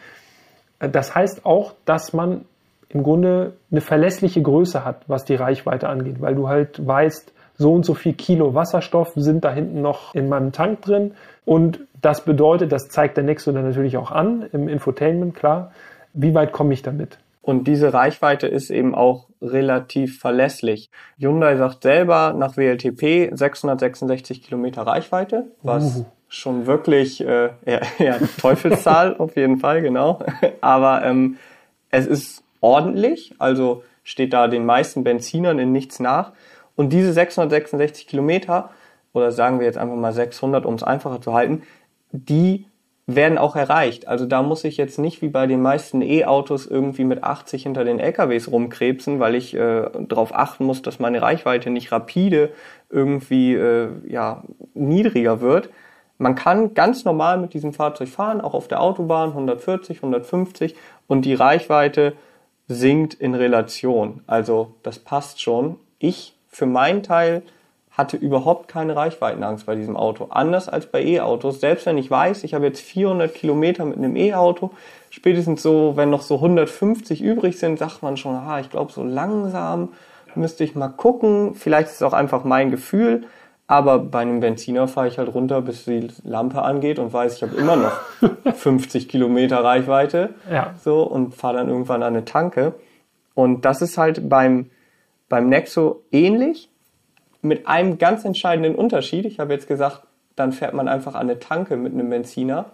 [0.81, 2.45] Äh, das heißt auch, dass man
[2.89, 7.73] im Grunde eine verlässliche Größe hat, was die Reichweite angeht, weil du halt weißt, so
[7.73, 11.13] und so viel Kilo Wasserstoff sind da hinten noch in meinem Tank drin.
[11.45, 15.73] Und das bedeutet, das zeigt der Nexo dann natürlich auch an im Infotainment, klar,
[16.13, 17.19] wie weit komme ich damit?
[17.47, 20.91] Und diese Reichweite ist eben auch relativ verlässlich.
[21.17, 26.07] Hyundai sagt selber nach WLTP 666 Kilometer Reichweite, was uh.
[26.27, 30.19] schon wirklich äh, ja, ja, Teufelszahl auf jeden Fall, genau.
[30.61, 31.37] Aber ähm,
[31.91, 36.33] es ist ordentlich, also steht da den meisten Benzinern in nichts nach.
[36.75, 38.71] Und diese 666 Kilometer,
[39.13, 41.63] oder sagen wir jetzt einfach mal 600, um es einfacher zu halten,
[42.11, 42.67] die
[43.07, 44.09] werden auch erreicht.
[44.09, 47.85] Also da muss ich jetzt nicht wie bei den meisten E-Autos irgendwie mit 80 hinter
[47.85, 52.51] den LKWs rumkrebsen, weil ich äh, darauf achten muss, dass meine Reichweite nicht rapide
[52.91, 54.43] irgendwie äh, ja,
[54.75, 55.71] niedriger wird.
[56.19, 60.75] Man kann ganz normal mit diesem Fahrzeug fahren, auch auf der Autobahn 140, 150
[61.07, 62.15] und die Reichweite
[62.67, 64.23] sinkt in Relation.
[64.27, 65.77] Also das passt schon.
[65.99, 67.43] Ich für meinen Teil
[67.97, 70.27] hatte überhaupt keine Reichweitenangst bei diesem Auto.
[70.31, 71.61] Anders als bei E-Autos.
[71.61, 74.71] Selbst wenn ich weiß, ich habe jetzt 400 Kilometer mit einem E-Auto,
[75.11, 79.03] spätestens so, wenn noch so 150 übrig sind, sagt man schon, ah, ich glaube, so
[79.03, 79.91] langsam
[80.35, 81.55] müsste ich mal gucken.
[81.55, 83.25] Vielleicht ist es auch einfach mein Gefühl.
[83.69, 87.43] Aber bei einem Benziner fahre ich halt runter, bis die Lampe angeht und weiß, ich
[87.43, 87.99] habe immer noch
[88.55, 90.35] 50 Kilometer Reichweite.
[90.51, 90.75] Ja.
[90.85, 92.75] So, und fahre dann irgendwann an eine Tanke.
[93.35, 94.71] Und das ist halt beim
[95.29, 96.71] beim Nexo ähnlich,
[97.47, 99.25] mit einem ganz entscheidenden Unterschied.
[99.25, 100.03] Ich habe jetzt gesagt,
[100.35, 102.67] dann fährt man einfach an eine Tanke mit einem Benziner.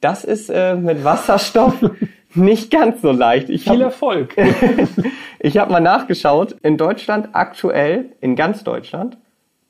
[0.00, 1.74] Das ist äh, mit Wasserstoff
[2.34, 3.48] nicht ganz so leicht.
[3.48, 4.36] Ich Viel hab, Erfolg.
[5.38, 6.56] ich habe mal nachgeschaut.
[6.62, 9.16] In Deutschland aktuell, in ganz Deutschland,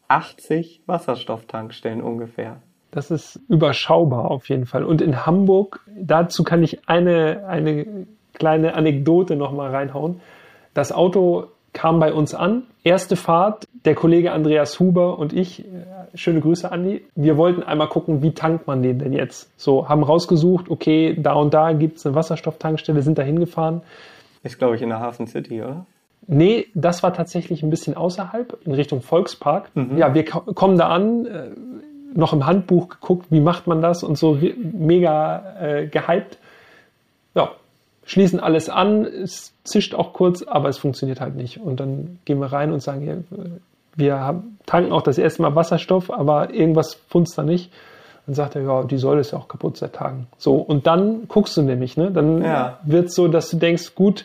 [0.09, 2.57] 80 Wasserstofftankstellen ungefähr.
[2.91, 4.85] Das ist überschaubar auf jeden Fall.
[4.85, 10.21] Und in Hamburg, dazu kann ich eine, eine kleine Anekdote nochmal reinhauen.
[10.75, 12.63] Das Auto kam bei uns an.
[12.83, 15.67] Erste Fahrt, der Kollege Andreas Huber und ich, äh,
[16.15, 17.05] schöne Grüße, Andi.
[17.15, 19.51] Wir wollten einmal gucken, wie tankt man den denn jetzt?
[19.61, 23.83] So, haben rausgesucht, okay, da und da gibt's eine Wasserstofftankstelle, sind da hingefahren.
[24.43, 25.85] Ist, glaube ich, in der Hafen City, oder?
[26.27, 29.71] Nee, das war tatsächlich ein bisschen außerhalb, in Richtung Volkspark.
[29.75, 29.99] Mhm.
[29.99, 31.51] Ja, wir kommen da an, äh,
[32.15, 34.39] noch im Handbuch geguckt, wie macht man das und so
[34.73, 36.39] mega äh, gehypt.
[37.35, 37.51] Ja,
[38.05, 41.61] schließen alles an, es zischt auch kurz, aber es funktioniert halt nicht.
[41.61, 43.25] Und dann gehen wir rein und sagen, hier,
[43.97, 47.73] wir tanken auch das erste Mal Wasserstoff, aber irgendwas funzt da nicht.
[48.27, 50.27] Dann sagt er, ja, die Säule ist ja auch kaputt seit Tagen.
[50.38, 52.11] So, und dann guckst du nämlich, ne?
[52.11, 52.79] Dann ja.
[52.85, 54.25] wird es so, dass du denkst, gut,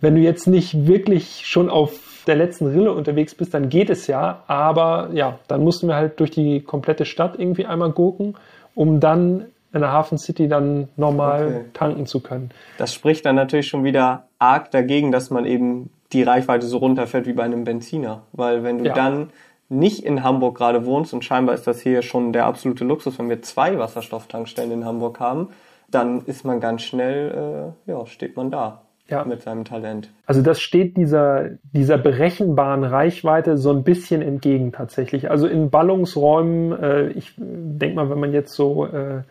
[0.00, 4.06] wenn du jetzt nicht wirklich schon auf der letzten Rille unterwegs bist, dann geht es
[4.06, 4.42] ja.
[4.46, 8.34] Aber ja, dann mussten wir halt durch die komplette Stadt irgendwie einmal gucken,
[8.74, 11.64] um dann in der Hafen City dann normal okay.
[11.74, 12.50] tanken zu können.
[12.78, 17.26] Das spricht dann natürlich schon wieder arg dagegen, dass man eben die Reichweite so runterfällt
[17.26, 18.22] wie bei einem Benziner.
[18.32, 18.94] Weil wenn du ja.
[18.94, 19.30] dann
[19.68, 23.28] nicht in Hamburg gerade wohnst und scheinbar ist das hier schon der absolute Luxus, wenn
[23.28, 25.50] wir zwei Wasserstofftankstellen in Hamburg haben,
[25.88, 29.24] dann ist man ganz schnell, äh, ja, steht man da ja.
[29.24, 30.10] mit seinem Talent.
[30.26, 35.30] Also das steht dieser, dieser berechenbaren Reichweite so ein bisschen entgegen tatsächlich.
[35.30, 39.22] Also in Ballungsräumen, äh, ich denke mal, wenn man jetzt so äh,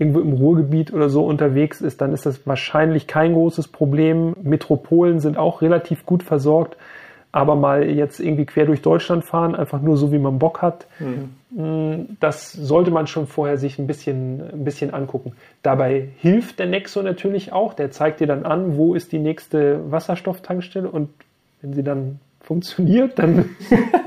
[0.00, 4.34] irgendwo im Ruhrgebiet oder so unterwegs ist, dann ist das wahrscheinlich kein großes Problem.
[4.42, 6.76] Metropolen sind auch relativ gut versorgt.
[7.32, 10.88] Aber mal jetzt irgendwie quer durch Deutschland fahren, einfach nur so, wie man Bock hat,
[10.98, 12.16] mhm.
[12.18, 15.34] das sollte man schon vorher sich ein bisschen, ein bisschen angucken.
[15.62, 17.74] Dabei hilft der Nexo natürlich auch.
[17.74, 21.10] Der zeigt dir dann an, wo ist die nächste Wasserstofftankstelle und
[21.60, 23.50] wenn sie dann funktioniert, dann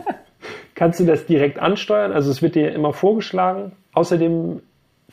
[0.76, 2.12] kannst du das direkt ansteuern.
[2.12, 3.72] Also es wird dir immer vorgeschlagen.
[3.94, 4.60] Außerdem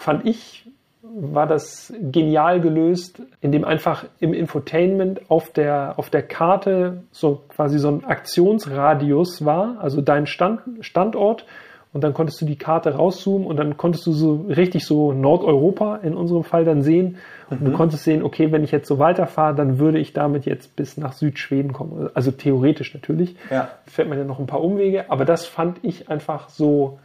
[0.00, 0.66] fand ich
[1.02, 7.78] war das genial gelöst, indem einfach im Infotainment auf der, auf der Karte so quasi
[7.78, 11.46] so ein Aktionsradius war, also dein Stand, Standort.
[11.92, 15.96] Und dann konntest du die Karte rauszoomen und dann konntest du so richtig so Nordeuropa
[15.96, 17.16] in unserem Fall dann sehen.
[17.48, 17.64] Und mhm.
[17.64, 20.96] du konntest sehen, okay, wenn ich jetzt so weiterfahre, dann würde ich damit jetzt bis
[20.96, 22.08] nach Südschweden kommen.
[22.14, 23.34] Also theoretisch natürlich.
[23.50, 23.70] Ja.
[23.86, 25.10] Fährt man ja noch ein paar Umwege.
[25.10, 27.00] Aber das fand ich einfach so,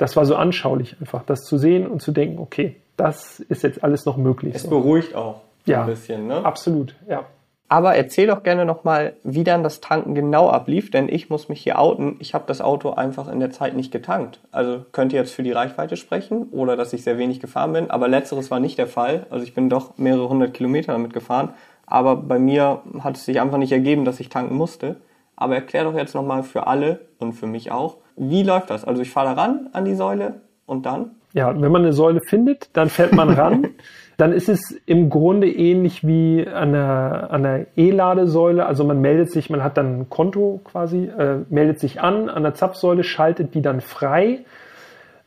[0.00, 3.84] das war so anschaulich einfach, das zu sehen und zu denken, okay, das ist jetzt
[3.84, 4.54] alles noch möglich.
[4.54, 4.70] Es so.
[4.70, 6.42] beruhigt auch ja, ein bisschen, ne?
[6.42, 7.26] Absolut, ja.
[7.68, 11.60] Aber erzähl doch gerne nochmal, wie dann das Tanken genau ablief, denn ich muss mich
[11.60, 12.16] hier outen.
[12.18, 14.40] Ich habe das Auto einfach in der Zeit nicht getankt.
[14.52, 18.08] Also könnte jetzt für die Reichweite sprechen oder dass ich sehr wenig gefahren bin, aber
[18.08, 19.26] letzteres war nicht der Fall.
[19.28, 21.50] Also ich bin doch mehrere hundert Kilometer damit gefahren,
[21.84, 24.96] aber bei mir hat es sich einfach nicht ergeben, dass ich tanken musste.
[25.36, 28.84] Aber erklär doch jetzt nochmal für alle und für mich auch, wie läuft das?
[28.84, 31.12] Also ich fahre da ran an die Säule und dann?
[31.32, 33.68] Ja, wenn man eine Säule findet, dann fährt man ran.
[34.18, 38.66] dann ist es im Grunde ähnlich wie an der, an der E-Ladesäule.
[38.66, 42.42] Also man meldet sich, man hat dann ein Konto quasi, äh, meldet sich an an
[42.42, 44.40] der Zapfsäule, schaltet die dann frei.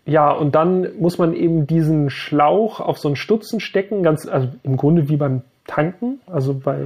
[0.06, 4.50] Ja, und dann muss man eben diesen Schlauch auf so einen Stutzen stecken, ganz, also
[4.62, 6.78] im Grunde wie beim Tanken, also bei,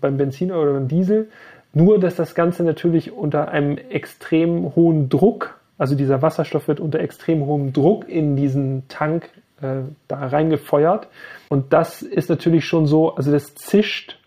[0.00, 1.28] beim Benziner oder beim Diesel.
[1.74, 7.00] Nur, dass das Ganze natürlich unter einem extrem hohen Druck, also dieser Wasserstoff wird unter
[7.00, 9.30] extrem hohem Druck in diesen Tank
[9.62, 11.08] äh, da reingefeuert.
[11.48, 14.18] Und das ist natürlich schon so, also das zischt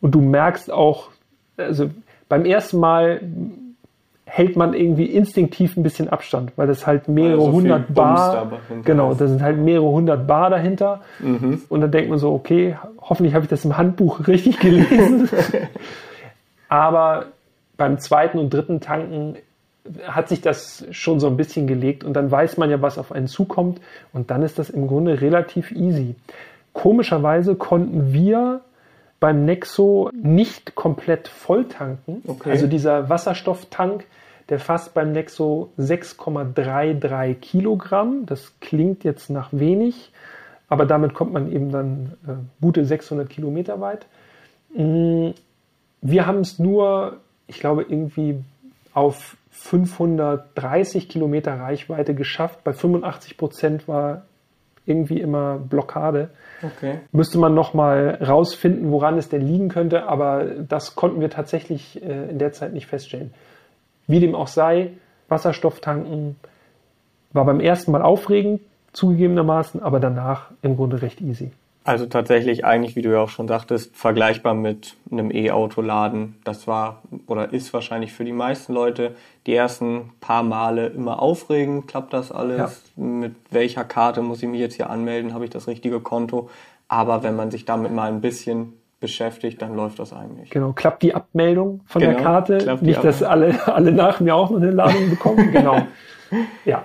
[0.00, 1.10] und du merkst auch,
[1.56, 1.90] also
[2.28, 3.20] beim ersten Mal
[4.24, 8.52] hält man irgendwie instinktiv ein bisschen Abstand, weil das halt mehrere so hundert Bar,
[8.84, 11.00] genau, da sind halt mehrere hundert Bar dahinter.
[11.18, 11.62] Mhm.
[11.68, 15.28] Und dann denkt man so, okay, hoffentlich habe ich das im Handbuch richtig gelesen.
[16.70, 17.26] Aber
[17.76, 19.36] beim zweiten und dritten Tanken
[20.06, 23.10] hat sich das schon so ein bisschen gelegt und dann weiß man ja, was auf
[23.10, 23.80] einen zukommt
[24.12, 26.14] und dann ist das im Grunde relativ easy.
[26.72, 28.60] Komischerweise konnten wir
[29.18, 32.22] beim Nexo nicht komplett voll tanken.
[32.26, 32.50] Okay.
[32.50, 34.04] Also dieser Wasserstofftank,
[34.48, 38.26] der fasst beim Nexo 6,33 Kilogramm.
[38.26, 40.12] Das klingt jetzt nach wenig,
[40.68, 44.06] aber damit kommt man eben dann äh, gute 600 Kilometer weit.
[46.02, 48.42] Wir haben es nur, ich glaube, irgendwie
[48.94, 52.64] auf 530 Kilometer Reichweite geschafft.
[52.64, 54.22] Bei 85 Prozent war
[54.86, 56.30] irgendwie immer Blockade.
[56.62, 57.00] Okay.
[57.12, 62.02] Müsste man noch mal rausfinden, woran es denn liegen könnte, aber das konnten wir tatsächlich
[62.02, 63.32] äh, in der Zeit nicht feststellen.
[64.06, 64.92] Wie dem auch sei,
[65.28, 66.36] Wasserstofftanken
[67.32, 68.60] war beim ersten Mal aufregend,
[68.92, 71.52] zugegebenermaßen, aber danach im Grunde recht easy.
[71.82, 76.36] Also tatsächlich eigentlich, wie du ja auch schon sagtest, vergleichbar mit einem E-Auto laden.
[76.44, 79.14] Das war oder ist wahrscheinlich für die meisten Leute
[79.46, 81.88] die ersten paar Male immer aufregend.
[81.88, 82.58] Klappt das alles?
[82.96, 83.02] Ja.
[83.02, 85.32] Mit welcher Karte muss ich mich jetzt hier anmelden?
[85.32, 86.50] Habe ich das richtige Konto?
[86.88, 90.50] Aber wenn man sich damit mal ein bisschen beschäftigt, dann läuft das eigentlich.
[90.50, 92.78] Genau, klappt die Abmeldung von genau, der Karte.
[92.82, 95.50] Nicht, dass alle, alle nach mir auch noch eine Ladung bekommen.
[95.52, 95.86] Genau.
[96.64, 96.84] ja.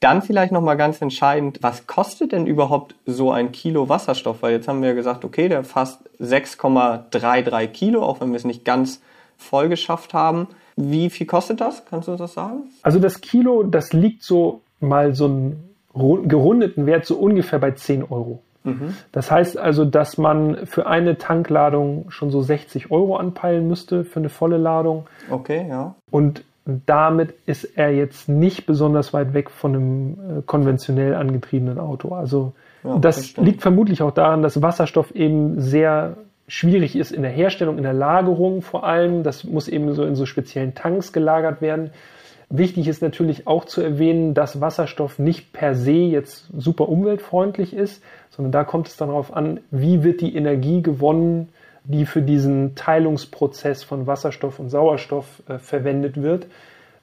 [0.00, 4.42] Dann vielleicht nochmal ganz entscheidend, was kostet denn überhaupt so ein Kilo Wasserstoff?
[4.42, 8.64] Weil jetzt haben wir gesagt, okay, der fasst 6,33 Kilo, auch wenn wir es nicht
[8.64, 9.02] ganz
[9.36, 10.48] voll geschafft haben.
[10.76, 11.84] Wie viel kostet das?
[11.86, 12.70] Kannst du das sagen?
[12.82, 18.04] Also das Kilo, das liegt so mal so einen gerundeten Wert so ungefähr bei 10
[18.04, 18.40] Euro.
[18.62, 18.96] Mhm.
[19.12, 24.20] Das heißt also, dass man für eine Tankladung schon so 60 Euro anpeilen müsste für
[24.20, 25.06] eine volle Ladung.
[25.30, 25.94] Okay, ja.
[26.10, 26.44] Und
[26.86, 32.14] damit ist er jetzt nicht besonders weit weg von einem äh, konventionell angetriebenen Auto.
[32.14, 32.52] Also
[32.84, 37.78] ja, das liegt vermutlich auch daran, dass Wasserstoff eben sehr schwierig ist in der Herstellung,
[37.78, 39.22] in der Lagerung vor allem.
[39.22, 41.90] Das muss eben so in so speziellen Tanks gelagert werden.
[42.50, 48.02] Wichtig ist natürlich auch zu erwähnen, dass Wasserstoff nicht per se jetzt super umweltfreundlich ist,
[48.30, 51.48] sondern da kommt es darauf an, wie wird die Energie gewonnen,
[51.88, 56.46] die für diesen Teilungsprozess von Wasserstoff und Sauerstoff äh, verwendet wird.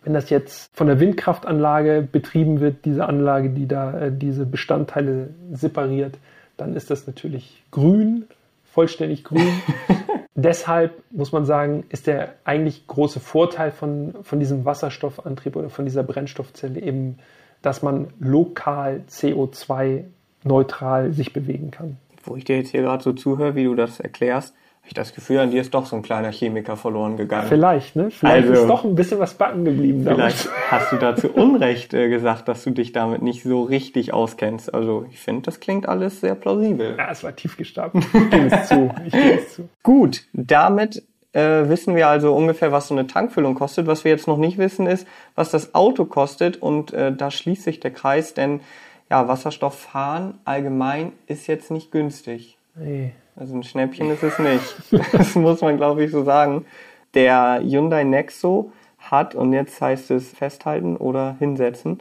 [0.04, 5.32] Wenn das jetzt von der Windkraftanlage betrieben wird, diese Anlage, die da äh, diese Bestandteile
[5.52, 6.20] separiert,
[6.56, 8.26] dann ist das natürlich grün,
[8.64, 9.50] vollständig grün.
[10.36, 15.86] Deshalb muss man sagen, ist der eigentlich große Vorteil von, von diesem Wasserstoffantrieb oder von
[15.86, 17.18] dieser Brennstoffzelle eben,
[17.64, 20.04] dass man lokal CO2
[20.44, 21.98] neutral sich bewegen kann.
[22.24, 24.54] Wo ich dir jetzt hier gerade so zuhöre, wie du das erklärst,
[24.88, 27.48] ich das Gefühl, an dir ist doch so ein kleiner Chemiker verloren gegangen.
[27.48, 28.12] Vielleicht, ne?
[28.12, 30.04] Vielleicht also, ist doch ein bisschen was backen geblieben.
[30.04, 30.72] Vielleicht damit.
[30.72, 34.74] hast du dazu Unrecht äh, gesagt, dass du dich damit nicht so richtig auskennst.
[34.74, 36.96] Also ich finde, das klingt alles sehr plausibel.
[36.98, 38.06] Ja, es war tief gestapelt.
[38.14, 38.92] Ich gebe es zu.
[39.06, 39.70] Ich gebe es zu.
[39.84, 43.88] Gut, damit äh, wissen wir also ungefähr, was so eine Tankfüllung kostet.
[43.88, 46.62] Was wir jetzt noch nicht wissen, ist, was das Auto kostet.
[46.62, 48.62] Und äh, da schließt sich der Kreis, denn
[49.10, 52.58] ja, Wasserstofffahren allgemein ist jetzt nicht günstig.
[52.76, 53.14] Nee.
[53.36, 54.76] Also ein Schnäppchen ist es nicht.
[55.12, 56.66] Das muss man, glaube ich, so sagen.
[57.14, 62.00] Der Hyundai Nexo hat, und jetzt heißt es festhalten oder hinsetzen,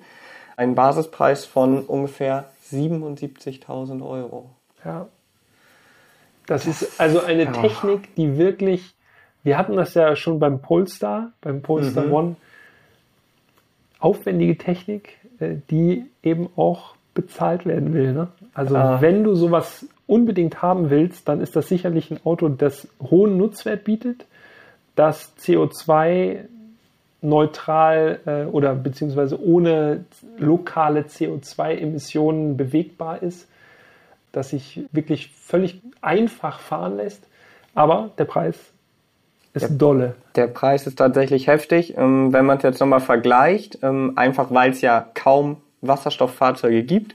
[0.57, 4.51] einen Basispreis von ungefähr 77.000 Euro.
[4.85, 5.07] Ja.
[6.47, 7.53] Das, das ist also eine ja.
[7.53, 8.95] Technik, die wirklich,
[9.43, 12.13] wir hatten das ja schon beim Polestar, beim Polestar mhm.
[12.13, 12.37] One,
[13.99, 18.13] aufwendige Technik, äh, die eben auch bezahlt werden will.
[18.13, 18.29] Ne?
[18.53, 19.01] Also ah.
[19.01, 23.85] wenn du sowas unbedingt haben willst, dann ist das sicherlich ein Auto, das hohen Nutzwert
[23.85, 24.27] bietet,
[24.95, 26.45] das CO2
[27.23, 30.05] neutral äh, oder beziehungsweise ohne
[30.37, 33.49] lokale CO2-Emissionen bewegbar ist,
[34.31, 37.27] das sich wirklich völlig einfach fahren lässt.
[37.75, 38.57] Aber der Preis
[39.55, 40.15] ist der, dolle.
[40.37, 41.97] Der Preis ist tatsächlich heftig.
[41.97, 47.15] Ähm, wenn man es jetzt nochmal vergleicht, ähm, einfach weil es ja kaum Wasserstofffahrzeuge gibt,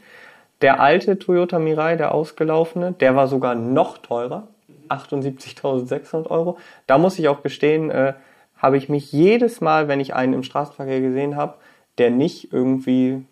[0.61, 4.47] der alte Toyota Mirai, der ausgelaufene, der war sogar noch teurer.
[4.89, 6.57] 78.600 Euro.
[6.87, 8.13] Da muss ich auch gestehen, äh,
[8.57, 11.55] habe ich mich jedes Mal, wenn ich einen im Straßenverkehr gesehen habe,
[11.97, 13.23] der nicht irgendwie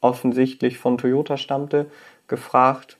[0.00, 1.86] offensichtlich von Toyota stammte,
[2.28, 2.98] gefragt,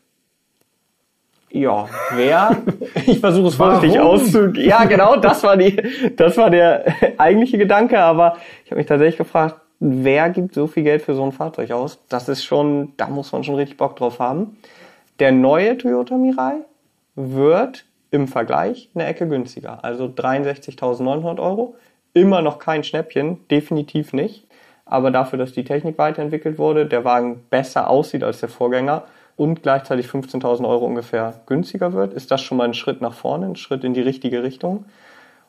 [1.51, 2.57] ja, wer?
[3.07, 4.65] Ich versuche es vorsichtig auszudrücken.
[4.65, 5.77] Ja, genau, das war die,
[6.17, 6.85] das war der
[7.19, 11.25] eigentliche Gedanke, aber ich habe mich tatsächlich gefragt, wer gibt so viel Geld für so
[11.25, 11.99] ein Fahrzeug aus?
[12.09, 14.57] Das ist schon, da muss man schon richtig Bock drauf haben.
[15.19, 16.57] Der neue Toyota Mirai
[17.15, 19.85] wird im Vergleich eine Ecke günstiger.
[19.85, 21.75] Also 63.900 Euro.
[22.13, 24.47] Immer noch kein Schnäppchen, definitiv nicht.
[24.85, 29.05] Aber dafür, dass die Technik weiterentwickelt wurde, der Wagen besser aussieht als der Vorgänger
[29.37, 33.47] und gleichzeitig 15.000 Euro ungefähr günstiger wird, ist das schon mal ein Schritt nach vorne,
[33.47, 34.87] ein Schritt in die richtige Richtung.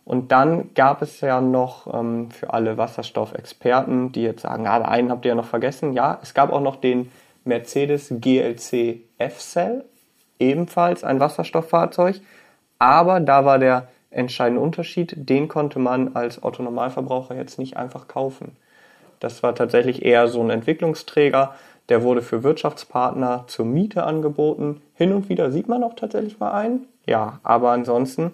[0.07, 5.11] Und dann gab es ja noch ähm, für alle Wasserstoffexperten, die jetzt sagen, ah, einen
[5.11, 5.91] habt ihr ja noch vergessen.
[5.91, 7.11] Ja, es gab auch noch den
[7.43, 9.83] Mercedes GLC F-Cell,
[10.39, 12.21] ebenfalls ein Wasserstofffahrzeug.
[12.79, 18.55] Aber da war der entscheidende Unterschied, den konnte man als Autonormalverbraucher jetzt nicht einfach kaufen.
[19.19, 21.53] Das war tatsächlich eher so ein Entwicklungsträger,
[21.89, 24.79] der wurde für Wirtschaftspartner zur Miete angeboten.
[24.93, 26.85] Hin und wieder sieht man auch tatsächlich mal einen.
[27.05, 28.31] Ja, aber ansonsten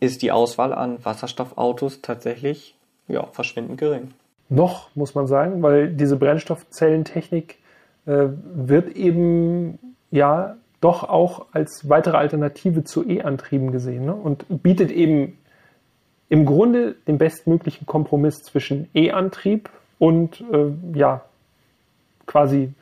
[0.00, 2.74] ist die Auswahl an Wasserstoffautos tatsächlich
[3.08, 4.12] ja, verschwindend gering.
[4.48, 7.58] Noch, muss man sagen, weil diese Brennstoffzellentechnik
[8.06, 9.78] äh, wird eben
[10.10, 14.14] ja doch auch als weitere Alternative zu E-Antrieben gesehen ne?
[14.14, 15.38] und bietet eben
[16.28, 21.22] im Grunde den bestmöglichen Kompromiss zwischen E-Antrieb und äh, ja
[22.26, 22.72] quasi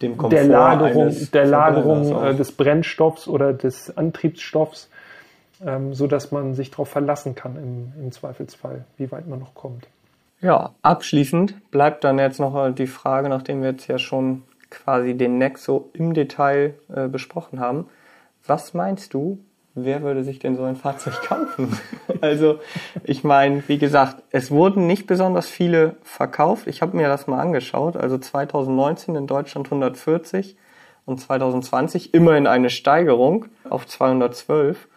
[0.00, 4.90] der Lagerung, der Lagerung äh, des Brennstoffs oder des Antriebsstoffs
[5.64, 9.54] ähm, so dass man sich darauf verlassen kann im, im Zweifelsfall, wie weit man noch
[9.54, 9.86] kommt.
[10.40, 15.38] Ja, abschließend bleibt dann jetzt noch die Frage, nachdem wir jetzt ja schon quasi den
[15.38, 17.86] Nexo im Detail äh, besprochen haben.
[18.46, 19.38] Was meinst du,
[19.74, 21.78] wer würde sich denn so ein Fahrzeug kaufen?
[22.20, 22.58] also,
[23.04, 26.66] ich meine, wie gesagt, es wurden nicht besonders viele verkauft.
[26.66, 27.96] Ich habe mir das mal angeschaut.
[27.96, 30.56] Also 2019 in Deutschland 140
[31.06, 34.88] und 2020 immerhin eine Steigerung auf 212.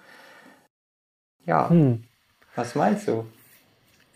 [1.48, 1.70] Ja.
[1.70, 2.04] Hm.
[2.56, 3.26] Was meinst du?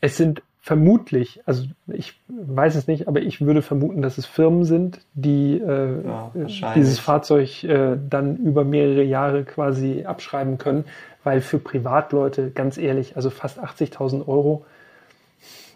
[0.01, 4.63] Es sind vermutlich, also ich weiß es nicht, aber ich würde vermuten, dass es Firmen
[4.63, 10.85] sind, die äh, ja, dieses Fahrzeug äh, dann über mehrere Jahre quasi abschreiben können,
[11.23, 14.63] weil für Privatleute, ganz ehrlich, also fast 80.000 Euro,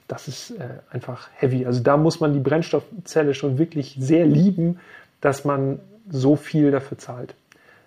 [0.07, 1.65] das ist äh, einfach heavy.
[1.65, 4.79] Also da muss man die Brennstoffzelle schon wirklich sehr lieben,
[5.19, 5.79] dass man
[6.09, 7.33] so viel dafür zahlt.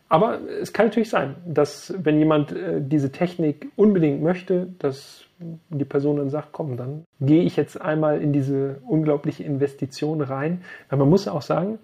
[0.08, 5.24] Aber es kann natürlich sein, dass wenn jemand äh, diese Technik unbedingt möchte, dass
[5.68, 10.62] die Person dann sagt, komm, dann gehe ich jetzt einmal in diese unglaubliche Investition rein.
[10.88, 11.78] Weil man muss ja auch sagen,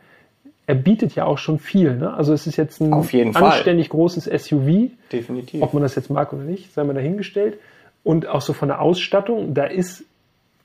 [0.67, 1.97] er bietet ja auch schon viel.
[1.97, 2.15] Ne?
[2.15, 3.99] Also es ist jetzt ein anständig Fall.
[3.99, 4.91] großes SUV.
[5.13, 5.63] Definitiv.
[5.63, 7.59] Ob man das jetzt mag oder nicht, sei mal dahingestellt.
[8.03, 10.05] Und auch so von der Ausstattung, da ist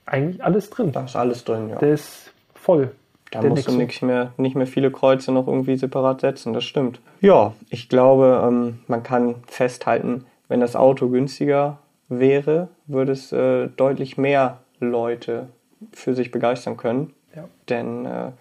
[0.06, 0.92] eigentlich alles drin.
[0.92, 1.78] Da ist alles drin, ja.
[1.78, 2.92] Der ist voll.
[3.32, 7.00] Da musst du nicht mehr, nicht mehr viele Kreuze noch irgendwie separat setzen, das stimmt.
[7.22, 11.78] Ja, ich glaube, ähm, man kann festhalten, wenn das Auto günstiger
[12.08, 15.50] wäre, würde es äh, deutlich mehr Leute
[15.92, 17.14] für sich begeistern können.
[17.36, 17.46] Ja.
[17.70, 18.32] Denn äh,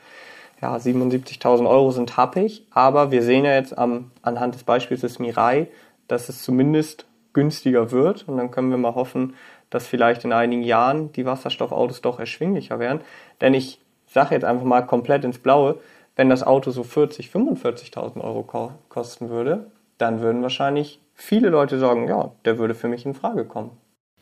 [0.62, 5.18] ja, 77.000 Euro sind happig, aber wir sehen ja jetzt am, anhand des Beispiels des
[5.18, 5.68] Mirai,
[6.08, 9.34] dass es zumindest günstiger wird und dann können wir mal hoffen,
[9.70, 13.02] dass vielleicht in einigen Jahren die Wasserstoffautos doch erschwinglicher werden.
[13.40, 13.80] Denn ich
[14.12, 15.78] sage jetzt einfach mal komplett ins Blaue,
[16.16, 21.78] wenn das Auto so 40, 45.000 Euro ko kosten würde, dann würden wahrscheinlich viele Leute
[21.78, 23.70] sagen, ja, der würde für mich in Frage kommen.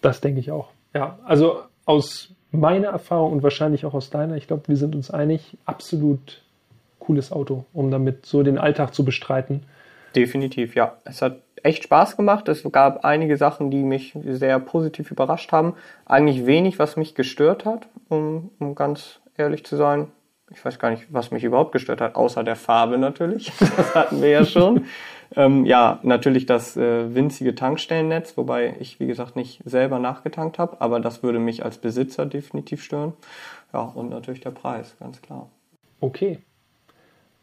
[0.01, 0.69] Das denke ich auch.
[0.95, 5.11] Ja, also aus meiner Erfahrung und wahrscheinlich auch aus deiner, ich glaube, wir sind uns
[5.11, 6.43] einig, absolut
[6.99, 9.63] cooles Auto, um damit so den Alltag zu bestreiten.
[10.15, 10.97] Definitiv, ja.
[11.05, 12.49] Es hat echt Spaß gemacht.
[12.49, 15.75] Es gab einige Sachen, die mich sehr positiv überrascht haben.
[16.05, 20.09] Eigentlich wenig, was mich gestört hat, um, um ganz ehrlich zu sein.
[20.51, 23.53] Ich weiß gar nicht, was mich überhaupt gestört hat, außer der Farbe natürlich.
[23.77, 24.85] Das hatten wir ja schon.
[25.37, 30.81] ähm, ja, natürlich das äh, winzige Tankstellennetz, wobei ich, wie gesagt, nicht selber nachgetankt habe,
[30.81, 33.15] aber das würde mich als Besitzer definitiv stören.
[33.73, 35.51] Ja, und natürlich der Preis, ganz klar.
[36.01, 36.39] Okay.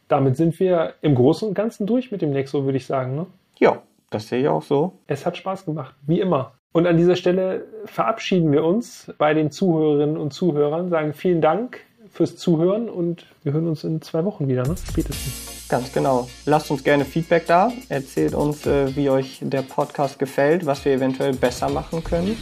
[0.07, 3.15] Damit sind wir im Großen und Ganzen durch mit dem Nexo, würde ich sagen.
[3.15, 3.25] Ne?
[3.59, 4.99] Ja, das sehe ich auch so.
[5.07, 6.53] Es hat Spaß gemacht, wie immer.
[6.73, 11.79] Und an dieser Stelle verabschieden wir uns bei den Zuhörerinnen und Zuhörern, sagen vielen Dank
[12.11, 14.75] fürs Zuhören und wir hören uns in zwei Wochen wieder, ne?
[14.89, 15.67] spätestens.
[15.69, 16.27] Ganz genau.
[16.45, 17.71] Lasst uns gerne Feedback da.
[17.89, 22.37] Erzählt uns, äh, wie euch der Podcast gefällt, was wir eventuell besser machen können.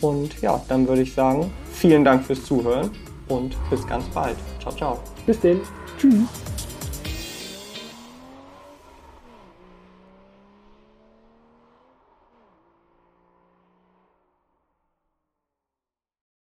[0.00, 2.90] Und ja, dann würde ich sagen, vielen Dank fürs Zuhören
[3.28, 4.36] und bis ganz bald.
[4.60, 4.98] Ciao, ciao.
[5.26, 5.60] Bis denn.
[5.98, 6.55] Tschüss.